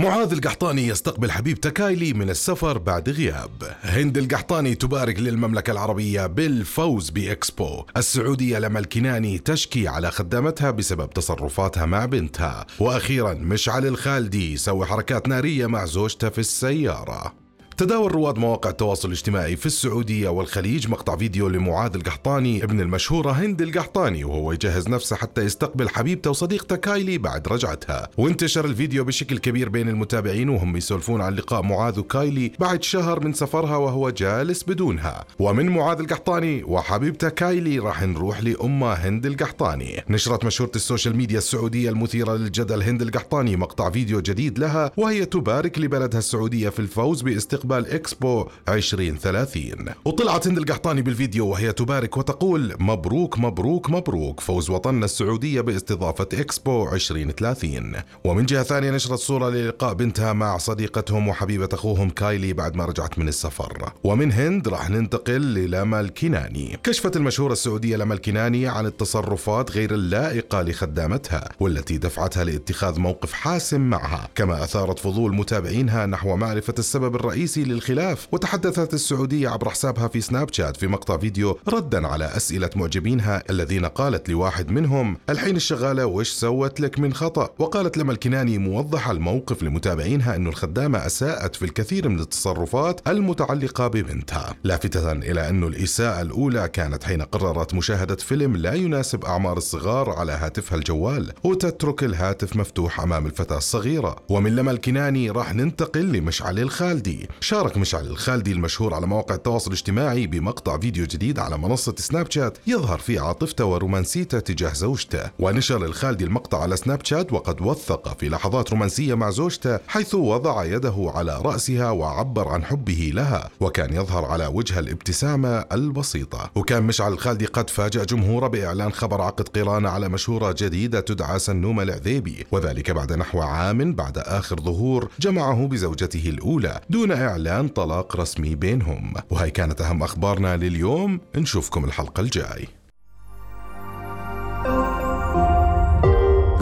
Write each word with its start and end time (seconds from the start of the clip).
معاذ 0.00 0.32
القحطاني 0.32 0.86
يستقبل 0.86 1.30
حبيبته 1.30 1.70
كايلي 1.70 2.12
من 2.12 2.30
السفر 2.30 2.78
بعد 2.78 3.08
غياب. 3.08 3.76
هند 3.82 4.18
القحطاني 4.18 4.74
تبارك 4.74 5.20
للمملكة 5.20 5.70
العربية 5.70 6.26
بالفوز 6.26 7.10
بإكسبو. 7.10 7.84
السعودية 7.96 8.58
لما 8.58 8.78
الكناني 8.78 9.38
تشكي 9.38 9.88
على 9.88 10.10
خدامتها 10.10 10.70
بسبب 10.70 11.10
تصرفاتها 11.10 11.86
مع 11.86 12.04
بنتها. 12.04 12.66
وأخيرا 12.78 13.34
مشعل 13.34 13.86
الخالدي 13.86 14.52
يسوي 14.52 14.86
حركات 14.86 15.28
نارية 15.28 15.66
مع 15.66 15.84
زوجته 15.84 16.28
في 16.28 16.38
السيارة. 16.38 17.34
تداول 17.80 18.12
رواد 18.12 18.38
مواقع 18.38 18.70
التواصل 18.70 19.08
الاجتماعي 19.08 19.56
في 19.56 19.66
السعودية 19.66 20.28
والخليج 20.28 20.88
مقطع 20.88 21.16
فيديو 21.16 21.48
لمعاذ 21.48 21.94
القحطاني 21.94 22.64
ابن 22.64 22.80
المشهورة 22.80 23.30
هند 23.30 23.62
القحطاني 23.62 24.24
وهو 24.24 24.52
يجهز 24.52 24.88
نفسه 24.88 25.16
حتى 25.16 25.40
يستقبل 25.40 25.88
حبيبته 25.88 26.30
وصديقته 26.30 26.76
كايلي 26.76 27.18
بعد 27.18 27.48
رجعتها. 27.48 28.08
وانتشر 28.18 28.64
الفيديو 28.64 29.04
بشكل 29.04 29.38
كبير 29.38 29.68
بين 29.68 29.88
المتابعين 29.88 30.48
وهم 30.48 30.76
يسولفون 30.76 31.20
عن 31.20 31.34
لقاء 31.34 31.62
معاذ 31.62 31.98
وكايلي 31.98 32.52
بعد 32.58 32.82
شهر 32.82 33.24
من 33.24 33.32
سفرها 33.32 33.76
وهو 33.76 34.10
جالس 34.10 34.62
بدونها. 34.62 35.24
ومن 35.38 35.68
معاذ 35.68 35.98
القحطاني 35.98 36.64
وحبيبته 36.64 37.28
كايلي 37.28 37.78
راح 37.78 38.02
نروح 38.02 38.42
لأمه 38.42 38.92
هند 38.92 39.26
القحطاني. 39.26 40.04
نشرت 40.10 40.44
مشهورة 40.44 40.72
ال 40.76 40.82
social 40.82 41.16
media 41.16 41.38
السعودية 41.38 41.90
المثيرة 41.90 42.36
للجدل 42.36 42.82
هند 42.82 43.02
القحطاني 43.02 43.56
مقطع 43.56 43.90
فيديو 43.90 44.20
جديد 44.20 44.58
لها 44.58 44.90
وهي 44.96 45.24
تبارك 45.24 45.78
لبلدها 45.78 46.18
السعودية 46.18 46.68
في 46.68 46.78
الفوز 46.78 47.22
باستقبال 47.22 47.69
استقبال 47.70 47.94
إكسبو 47.94 48.48
2030 48.68 49.72
وطلعت 50.04 50.48
هند 50.48 50.58
القحطاني 50.58 51.02
بالفيديو 51.02 51.46
وهي 51.48 51.72
تبارك 51.72 52.16
وتقول 52.16 52.74
مبروك 52.80 53.38
مبروك 53.38 53.90
مبروك 53.90 54.40
فوز 54.40 54.70
وطننا 54.70 55.04
السعودية 55.04 55.60
باستضافة 55.60 56.28
إكسبو 56.32 56.88
2030 56.92 57.92
ومن 58.24 58.46
جهة 58.46 58.62
ثانية 58.62 58.90
نشرت 58.90 59.18
صورة 59.18 59.48
للقاء 59.50 59.94
بنتها 59.94 60.32
مع 60.32 60.58
صديقتهم 60.58 61.28
وحبيبة 61.28 61.68
أخوهم 61.72 62.10
كايلي 62.10 62.52
بعد 62.52 62.76
ما 62.76 62.84
رجعت 62.84 63.18
من 63.18 63.28
السفر. 63.28 63.92
ومن 64.04 64.32
هند 64.32 64.68
راح 64.68 64.90
ننتقل 64.90 65.40
للما 65.40 66.00
الكناني 66.00 66.78
كشفت 66.84 67.16
المشهورة 67.16 67.52
السعودية 67.52 67.96
لما 67.96 68.14
الكناني 68.14 68.66
عن 68.66 68.86
التصرفات 68.86 69.70
غير 69.70 69.94
اللائقة 69.94 70.62
لخدامتها 70.62 71.48
والتي 71.60 71.98
دفعتها 71.98 72.44
لاتخاذ 72.44 73.00
موقف 73.00 73.32
حاسم 73.32 73.80
معها. 73.80 74.28
كما 74.34 74.64
أثارت 74.64 74.98
فضول 74.98 75.34
متابعينها 75.34 76.06
نحو 76.06 76.36
معرفة 76.36 76.74
السبب 76.78 77.14
الرئيسي 77.14 77.59
الرئيسي 77.60 77.64
للخلاف 77.64 78.28
وتحدثت 78.32 78.94
السعودية 78.94 79.48
عبر 79.48 79.70
حسابها 79.70 80.08
في 80.08 80.20
سناب 80.20 80.52
شات 80.52 80.76
في 80.76 80.86
مقطع 80.86 81.16
فيديو 81.18 81.58
ردا 81.68 82.06
على 82.06 82.24
أسئلة 82.24 82.70
معجبينها 82.76 83.42
الذين 83.50 83.84
قالت 83.84 84.28
لواحد 84.28 84.70
منهم 84.70 85.16
الحين 85.30 85.56
الشغالة 85.56 86.06
وش 86.06 86.30
سوت 86.30 86.80
لك 86.80 86.98
من 86.98 87.14
خطأ؟ 87.14 87.50
وقالت 87.58 87.96
لما 87.96 88.12
الكناني 88.12 88.58
موضحة 88.58 89.12
الموقف 89.12 89.62
لمتابعينها 89.62 90.36
أن 90.36 90.46
الخدامة 90.46 91.06
أساءت 91.06 91.56
في 91.56 91.64
الكثير 91.64 92.08
من 92.08 92.20
التصرفات 92.20 93.08
المتعلقة 93.08 93.88
ببنتها. 93.88 94.54
لافتة 94.64 95.12
إلى 95.12 95.48
أن 95.48 95.64
الإساءة 95.64 96.22
الأولى 96.22 96.68
كانت 96.68 97.04
حين 97.04 97.22
قررت 97.22 97.74
مشاهدة 97.74 98.16
فيلم 98.16 98.56
لا 98.56 98.74
يناسب 98.74 99.24
أعمار 99.24 99.56
الصغار 99.56 100.10
على 100.10 100.32
هاتفها 100.32 100.78
الجوال 100.78 101.32
وتترك 101.44 102.04
الهاتف 102.04 102.56
مفتوح 102.56 103.00
أمام 103.00 103.26
الفتاة 103.26 103.56
الصغيرة. 103.56 104.16
ومن 104.28 104.56
لما 104.56 104.70
الكناني 104.70 105.30
راح 105.30 105.54
ننتقل 105.54 106.12
لمشعل 106.12 106.58
الخالدي. 106.58 107.28
شارك 107.50 107.76
مشعل 107.76 108.06
الخالدي 108.06 108.52
المشهور 108.52 108.94
على 108.94 109.06
مواقع 109.06 109.34
التواصل 109.34 109.70
الاجتماعي 109.70 110.26
بمقطع 110.26 110.78
فيديو 110.78 111.06
جديد 111.06 111.38
على 111.38 111.58
منصة 111.58 111.94
سناب 111.98 112.30
شات 112.30 112.58
يظهر 112.66 112.98
فيه 112.98 113.20
عاطفته 113.20 113.64
ورومانسيته 113.64 114.38
تجاه 114.38 114.72
زوجته. 114.72 115.30
ونشر 115.38 115.84
الخالدي 115.84 116.24
المقطع 116.24 116.62
على 116.62 116.76
سناب 116.76 117.04
شات 117.04 117.32
وقد 117.32 117.62
وثق 117.62 118.18
في 118.18 118.28
لحظات 118.28 118.70
رومانسية 118.70 119.14
مع 119.14 119.30
زوجته 119.30 119.78
حيث 119.88 120.14
وضع 120.14 120.64
يده 120.64 121.12
على 121.14 121.40
رأسها 121.42 121.90
وعبر 121.90 122.48
عن 122.48 122.64
حبه 122.64 123.10
لها 123.14 123.50
وكان 123.60 123.92
يظهر 123.94 124.24
على 124.24 124.46
وجه 124.46 124.78
الابتسامة 124.78 125.64
البسيطة. 125.72 126.50
وكان 126.54 126.82
مشعل 126.82 127.12
الخالدي 127.12 127.46
قد 127.46 127.70
فاجأ 127.70 128.04
جمهوره 128.04 128.48
بإعلان 128.48 128.92
خبر 128.92 129.20
عقد 129.20 129.48
قرانة 129.48 129.88
على 129.88 130.08
مشهورة 130.08 130.54
جديدة 130.58 131.00
تدعى 131.00 131.38
سنومة 131.38 131.82
العذيبي 131.82 132.46
وذلك 132.52 132.90
بعد 132.90 133.12
نحو 133.12 133.40
عام 133.40 133.94
بعد 133.94 134.18
آخر 134.18 134.60
ظهور 134.60 135.08
جمعه 135.20 135.66
بزوجته 135.66 136.28
الأولى 136.28 136.80
دون 136.90 137.12
إعلان 137.30 137.68
طلاق 137.68 138.16
رسمي 138.16 138.54
بينهم. 138.54 139.14
وهي 139.30 139.50
كانت 139.50 139.80
أهم 139.80 140.02
أخبارنا 140.02 140.56
لليوم. 140.56 141.20
نشوفكم 141.36 141.84
الحلقة 141.84 142.20
الجاي. 142.20 142.68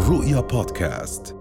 رؤيا 0.09 0.41
بودكاست. 0.41 1.38